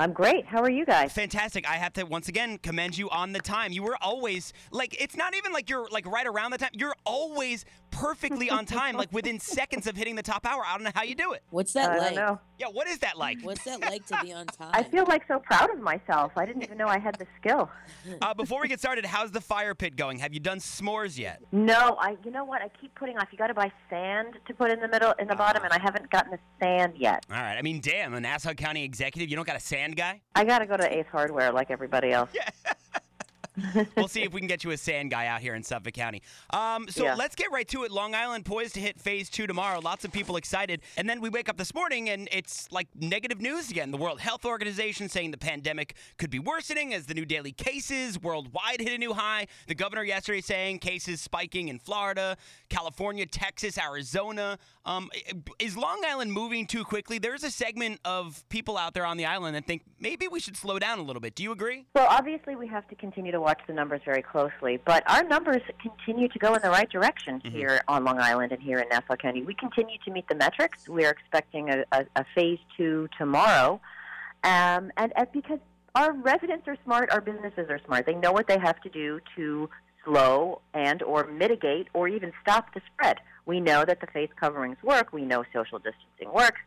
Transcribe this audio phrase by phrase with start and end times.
[0.00, 0.46] I'm great.
[0.46, 1.12] How are you guys?
[1.12, 1.68] Fantastic.
[1.68, 3.70] I have to once again commend you on the time.
[3.70, 6.70] You were always like it's not even like you're like right around the time.
[6.72, 10.62] You're always perfectly on time, like within seconds of hitting the top hour.
[10.66, 11.42] I don't know how you do it.
[11.50, 12.14] What's that I like?
[12.14, 12.40] don't know.
[12.58, 13.42] Yeah, what is that like?
[13.42, 14.70] What's that like to be on time?
[14.72, 16.32] I feel like so proud of myself.
[16.36, 17.70] I didn't even know I had the skill.
[18.22, 20.18] Uh, before we get started, how's the fire pit going?
[20.18, 21.42] Have you done s'mores yet?
[21.52, 22.16] No, I.
[22.24, 22.60] You know what?
[22.60, 23.28] I keep putting off.
[23.30, 25.78] You got to buy sand to put in the middle, in the bottom, and I
[25.78, 27.24] haven't gotten the sand yet.
[27.30, 27.56] All right.
[27.56, 29.30] I mean, damn, a Nassau County executive.
[29.30, 30.20] You don't got a sand guy?
[30.34, 32.30] I got to go to Ace Hardware like everybody else.
[33.96, 36.22] we'll see if we can get you a sand guy out here in Suffolk County.
[36.52, 37.14] Um, so Yeah.
[37.14, 37.90] let's get right to it.
[37.90, 39.80] Long Island poised to hit phase two tomorrow.
[39.80, 40.80] Lots of people excited.
[40.96, 43.90] And then we wake up this morning and it's like negative news again.
[43.90, 48.20] The World Health Organization saying the pandemic could be worsening as the new daily cases
[48.20, 49.46] worldwide hit a new high.
[49.66, 52.36] The governor yesterday saying cases spiking in Florida,
[52.68, 54.58] California, Texas, Arizona.
[54.84, 55.10] Um,
[55.58, 57.18] is Long Island moving too quickly?
[57.18, 60.56] There's a segment of people out there on the island that think maybe we should
[60.56, 61.34] slow down a little bit.
[61.34, 61.86] Do you agree?
[61.94, 65.62] Well, obviously, we have to continue to watch the numbers very closely, but our numbers
[65.80, 69.16] continue to go in the right direction here on Long Island and here in Nassau
[69.16, 69.42] County.
[69.42, 70.88] We continue to meet the metrics.
[70.88, 73.80] We are expecting a, a, a phase two tomorrow,
[74.44, 75.58] um, and, and because
[75.94, 78.06] our residents are smart, our businesses are smart.
[78.06, 79.68] They know what they have to do to
[80.04, 83.18] slow and or mitigate or even stop the spread.
[83.46, 85.12] We know that the face coverings work.
[85.12, 86.60] We know social distancing works.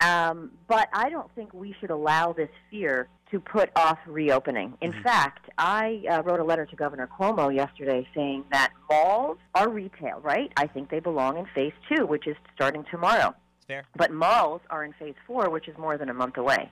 [0.00, 4.74] Um, but I don't think we should allow this fear to put off reopening.
[4.80, 9.68] In fact, I uh, wrote a letter to Governor Cuomo yesterday saying that malls are
[9.68, 10.50] retail, right?
[10.56, 13.34] I think they belong in phase two, which is starting tomorrow.
[13.66, 13.84] Fair.
[13.96, 16.70] But malls are in phase four, which is more than a month away.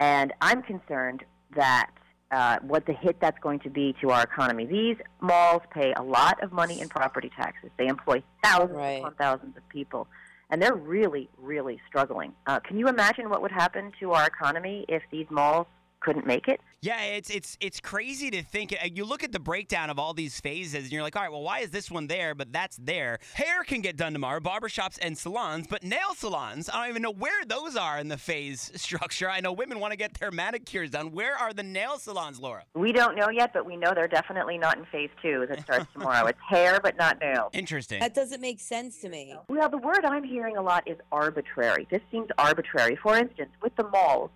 [0.00, 1.90] And I'm concerned that
[2.30, 4.64] uh, what the hit that's going to be to our economy.
[4.64, 7.68] These malls pay a lot of money in property taxes.
[7.76, 9.00] They employ thousands Right.
[9.00, 10.08] upon thousands of people.
[10.48, 12.32] And they're really, really struggling.
[12.46, 15.66] Uh, can you imagine what would happen to our economy if these malls
[16.02, 16.60] couldn't make it?
[16.80, 18.72] Yeah, it's it's it's crazy to think.
[18.72, 21.30] uh, You look at the breakdown of all these phases, and you're like, all right,
[21.30, 23.18] well, why is this one there, but that's there?
[23.34, 27.12] Hair can get done tomorrow, barbershops and salons, but nail salons, I don't even know
[27.12, 29.30] where those are in the phase structure.
[29.30, 31.12] I know women want to get their manicures done.
[31.12, 32.64] Where are the nail salons, Laura?
[32.74, 35.86] We don't know yet, but we know they're definitely not in phase two that starts
[35.92, 36.26] tomorrow.
[36.26, 37.50] it's hair, but not nails.
[37.52, 38.00] Interesting.
[38.00, 39.36] that doesn't make sense to me.
[39.48, 41.86] Well, the word I'm hearing a lot is arbitrary.
[41.90, 42.96] This seems arbitrary.
[43.00, 44.30] For instance, with the malls,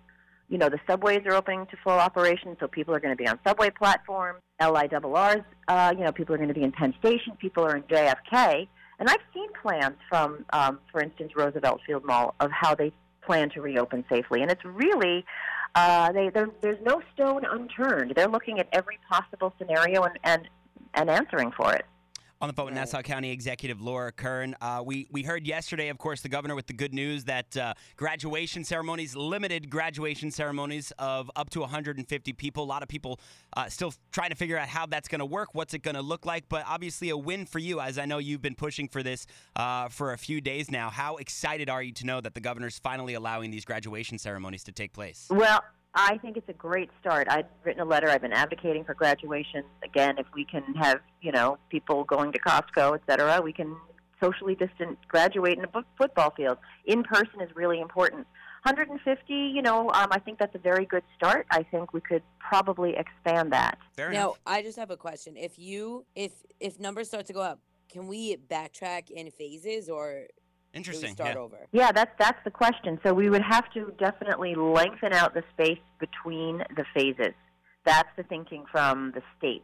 [0.49, 3.27] you know, the subways are opening to full operation, so people are going to be
[3.27, 4.39] on subway platforms.
[4.61, 7.33] LIRRs, uh, you know, people are going to be in Penn Station.
[7.37, 8.67] People are in JFK.
[8.99, 12.91] And I've seen plans from, um, for instance, Roosevelt Field Mall of how they
[13.25, 14.41] plan to reopen safely.
[14.41, 15.25] And it's really,
[15.75, 18.13] uh, they, there- there's no stone unturned.
[18.15, 20.49] They're looking at every possible scenario and, and,
[20.95, 21.85] and answering for it.
[22.39, 24.55] On the phone with Nassau County Executive Laura Curran.
[24.61, 27.73] Uh, we, we heard yesterday, of course, the governor with the good news that uh,
[27.95, 32.63] graduation ceremonies, limited graduation ceremonies of up to 150 people.
[32.63, 33.19] A lot of people
[33.55, 36.03] uh, still trying to figure out how that's going to work, what's it going to
[36.03, 39.01] look like, but obviously a win for you, as I know you've been pushing for
[39.01, 39.25] this
[39.55, 40.91] uh, for a few days now.
[40.91, 44.71] How excited are you to know that the governor's finally allowing these graduation ceremonies to
[44.71, 45.25] take place?
[45.31, 45.63] Well,
[45.99, 47.27] I think it's a great start.
[47.27, 48.07] I've written a letter.
[48.07, 49.65] I've been advocating for graduations.
[49.83, 53.75] Again, if we can have, you know, people going to Costco, et cetera, we can
[54.21, 56.59] socially distant graduate in a football field.
[56.85, 58.27] In person is really important.
[58.63, 61.47] 150, you know, um, I think that's a very good start.
[61.51, 63.79] I think we could probably expand that.
[63.95, 64.39] Fair Now, enough.
[64.45, 65.35] I just have a question.
[65.35, 67.59] If you if if numbers start to go up,
[67.89, 71.13] can we backtrack in phases or do we Interesting.
[71.13, 71.41] start yeah.
[71.41, 71.57] over?
[71.71, 72.99] Yeah, that's that's the question.
[73.05, 77.33] So we would have to definitely lengthen out the space between the phases.
[77.85, 79.63] That's the thinking from the state.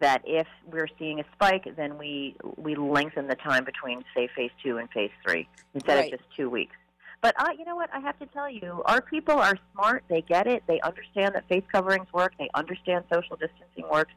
[0.00, 4.50] That if we're seeing a spike, then we we lengthen the time between say phase
[4.62, 6.12] two and phase three instead Right.
[6.12, 6.74] of just two weeks.
[7.22, 7.90] But I, you know what?
[7.92, 10.04] I have to tell you, our people are smart.
[10.08, 10.62] They get it.
[10.66, 12.32] They understand that face coverings work.
[12.38, 14.14] They understand social distancing works,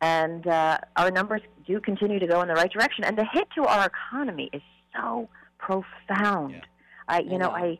[0.00, 3.02] and uh, our numbers do continue to go in the right direction.
[3.04, 4.62] And the hit to our economy is
[4.94, 5.28] so
[5.68, 6.52] profound.
[6.52, 6.60] Yeah.
[7.08, 7.50] I, you I know, know.
[7.50, 7.78] I,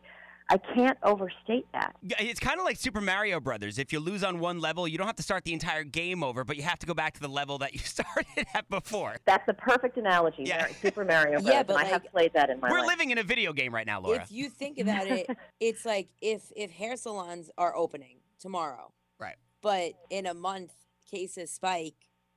[0.51, 1.95] I can't overstate that.
[2.01, 3.77] It's kind of like Super Mario Brothers.
[3.77, 6.43] If you lose on one level, you don't have to start the entire game over,
[6.43, 8.25] but you have to go back to the level that you started
[8.55, 9.17] at before.
[9.25, 10.43] That's the perfect analogy.
[10.45, 10.67] Yeah.
[10.81, 11.45] Super Mario Bros.
[11.53, 12.87] Yeah, but and I have played that in my We're life.
[12.87, 14.21] living in a video game right now, Laura.
[14.21, 15.27] If you think about it,
[15.59, 19.35] it's like if if hair salons are opening tomorrow, Right.
[19.61, 20.71] But in a month,
[21.11, 21.93] cases spike.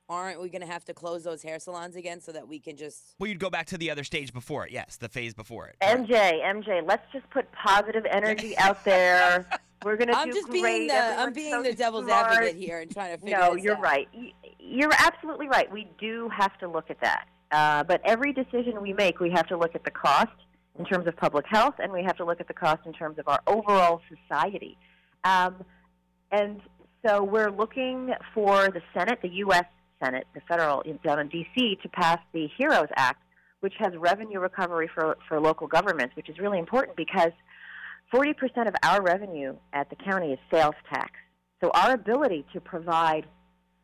[0.09, 2.75] Aren't we going to have to close those hair salons again so that we can
[2.75, 3.15] just?
[3.19, 4.71] Well, you'd go back to the other stage before it.
[4.71, 5.75] Yes, the phase before it.
[5.81, 9.45] MJ, MJ, let's just put positive energy out there.
[9.83, 10.63] We're gonna I'm do just great.
[10.63, 12.31] being the I'm being so the devil's smart.
[12.31, 13.37] advocate here and trying to figure.
[13.37, 13.81] No, this you're out.
[13.81, 14.07] right.
[14.59, 15.69] You're absolutely right.
[15.71, 17.25] We do have to look at that.
[17.51, 20.31] Uh, but every decision we make, we have to look at the cost
[20.79, 23.19] in terms of public health, and we have to look at the cost in terms
[23.19, 24.77] of our overall society.
[25.23, 25.63] Um,
[26.31, 26.61] And
[27.05, 29.65] so we're looking for the Senate, the U.S.
[30.03, 33.21] Senate, the federal down in D.C., to pass the HEROES Act,
[33.61, 37.31] which has revenue recovery for, for local governments, which is really important because
[38.13, 41.11] 40% of our revenue at the county is sales tax.
[41.61, 43.25] So our ability to provide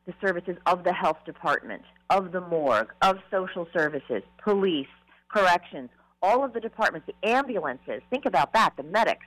[0.06, 4.88] the services of the health department, of the morgue, of social services, police,
[5.30, 5.90] corrections,
[6.22, 9.26] all of the departments, the ambulances, think about that, the medics,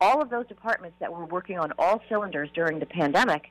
[0.00, 3.50] all of those departments that were working on all cylinders during the pandemic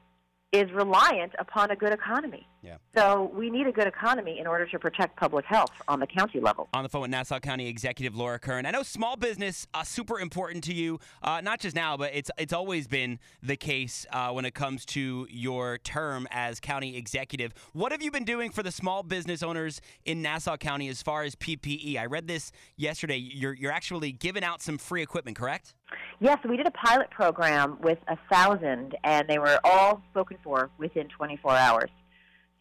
[0.52, 2.48] is reliant upon a good economy.
[2.64, 2.78] Yeah.
[2.96, 6.40] So we need a good economy in order to protect public health on the county
[6.40, 6.68] level.
[6.74, 8.66] On the phone with Nassau County Executive Laura Curran.
[8.66, 12.32] I know small business uh, super important to you, uh, not just now, but it's
[12.38, 17.54] it's always been the case uh, when it comes to your term as county executive.
[17.74, 21.24] What have you been doing for the small business owners in Nassau County as far
[21.24, 21.98] as PPE?
[21.98, 23.18] I read this yesterday.
[23.18, 25.76] You're you're actually giving out some free equipment, correct?
[26.22, 30.70] Yes, we did a pilot program with a thousand, and they were all spoken for
[30.78, 31.90] within 24 hours.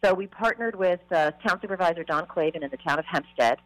[0.03, 3.57] So we partnered with uh, Town Supervisor Don Clavin in the town of Hempstead,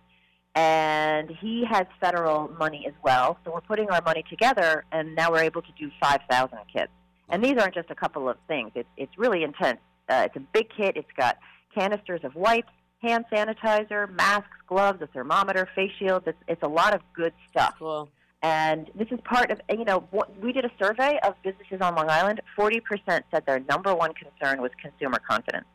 [0.55, 3.37] and he has federal money as well.
[3.45, 6.91] So we're putting our money together, and now we're able to do 5,000 kits.
[7.29, 8.71] And these aren't just a couple of things.
[8.75, 9.79] It's it's really intense.
[10.09, 10.97] Uh, it's a big kit.
[10.97, 11.37] It's got
[11.73, 16.25] canisters of wipes, hand sanitizer, masks, gloves, a thermometer, face shields.
[16.27, 17.75] It's it's a lot of good stuff.
[17.79, 18.09] Cool.
[18.43, 20.03] And this is part of, you know,
[20.41, 22.41] we did a survey of businesses on Long Island.
[22.57, 25.65] 40% said their number one concern was consumer confidence.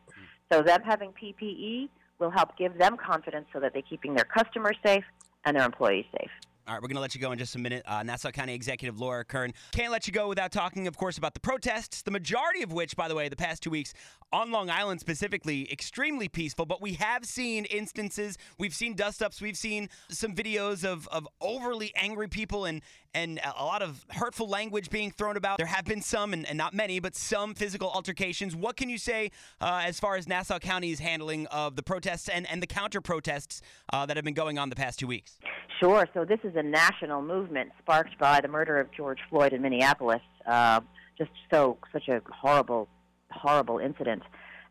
[0.51, 1.89] So them having PPE
[2.19, 5.03] will help give them confidence so that they're keeping their customers safe
[5.45, 6.29] and their employees safe.
[6.69, 7.81] All right, we're going to let you go in just a minute.
[7.87, 9.55] Uh, Nassau County Executive Laura Curran.
[9.71, 12.95] Can't let you go without talking, of course, about the protests, the majority of which,
[12.95, 13.91] by the way, the past two weeks
[14.31, 16.67] on Long Island specifically, extremely peaceful.
[16.67, 21.27] But we have seen instances, we've seen dust ups, we've seen some videos of, of
[21.41, 22.83] overly angry people and,
[23.15, 25.57] and a lot of hurtful language being thrown about.
[25.57, 28.55] There have been some, and, and not many, but some physical altercations.
[28.55, 32.47] What can you say uh, as far as Nassau County's handling of the protests and,
[32.47, 35.39] and the counter protests uh, that have been going on the past two weeks?
[35.79, 36.07] Sure.
[36.13, 40.21] So this is a national movement sparked by the murder of George Floyd in Minneapolis.
[40.45, 40.81] Uh,
[41.17, 42.89] just so such a horrible,
[43.31, 44.23] horrible incident.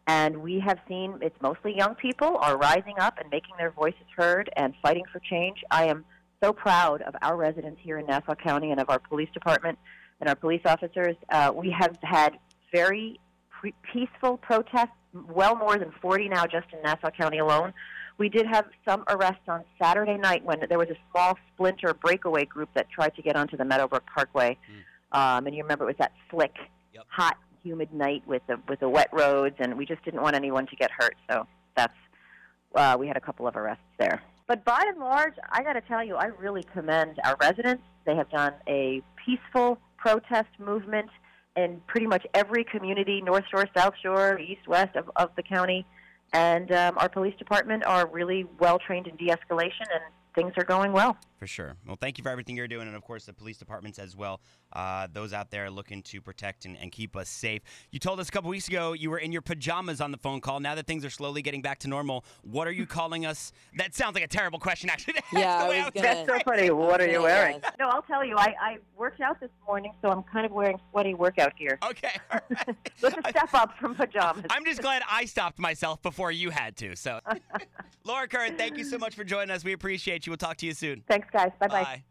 [0.07, 4.05] And we have seen it's mostly young people are rising up and making their voices
[4.17, 5.59] heard and fighting for change.
[5.71, 6.05] I am
[6.43, 9.79] so proud of our residents here in Nassau County and of our police department
[10.21, 11.17] and our police officers.
[11.31, 12.39] Uh, we have had
[12.73, 13.19] very
[13.51, 17.73] pre- peaceful protests, well more than 40 now just in Nassau County alone.
[18.19, 22.45] We did have some arrests on Saturday night when there was a small splinter breakaway
[22.45, 24.59] group that tried to get onto the Meadowbrook Parkway.
[25.13, 26.55] Um, and you remember it was that slick,
[26.93, 27.05] Yep.
[27.09, 30.67] hot, humid night with the with the wet roads, and we just didn't want anyone
[30.67, 31.15] to get hurt.
[31.31, 31.95] So that's
[32.75, 34.23] uh, we had a couple of arrests there.
[34.47, 37.83] But by and large, I got to tell you, I really commend our residents.
[38.05, 41.11] They have done a peaceful protest movement
[41.57, 45.87] in pretty much every community, North Shore, South Shore, East, West of, of the county.
[46.33, 50.03] And um, our police department are really well trained in de escalation, and
[50.35, 51.17] things are going well.
[51.39, 51.77] For sure.
[51.87, 54.41] Well, thank you for everything you're doing, and of course, the police departments as well.
[54.73, 57.63] Uh, those out there looking to protect and, and keep us safe.
[57.93, 60.41] You told us a couple weeks ago you were in your pajamas on the phone
[60.41, 60.59] call.
[60.59, 63.53] Now that things are slowly getting back to normal, what are you calling us?
[63.77, 65.15] That sounds like a terrible question, actually.
[65.33, 66.45] That's Yeah, the I was gonna- That's so it.
[66.45, 66.71] funny.
[66.71, 67.61] What are you wearing?
[67.63, 67.73] Yes.
[67.79, 68.37] No, I'll tell you.
[68.37, 71.79] I, I worked out this morning, so I'm kind of wearing sweaty workout gear.
[71.85, 72.11] Okay.
[72.33, 72.77] all right.
[72.85, 74.45] It's a step up from pajamas.
[74.51, 76.97] I'm just glad I stopped myself before you had to.
[76.97, 77.21] So,
[78.05, 79.65] Laura Curran, thank you so much for joining us.
[79.65, 80.31] We appreciate you.
[80.31, 81.05] We'll talk to you soon.
[81.09, 81.51] Thanks, guys.
[81.59, 81.83] Bye bye.
[81.83, 82.03] Bye.